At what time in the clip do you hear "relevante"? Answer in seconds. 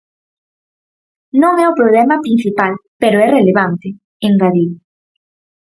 3.37-3.87